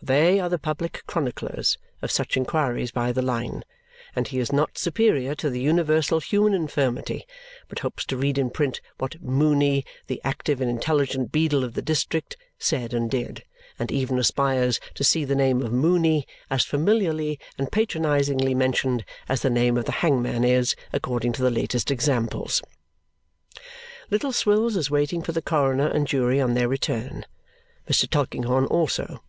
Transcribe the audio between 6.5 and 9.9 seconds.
infirmity, but hopes to read in print what "Mooney,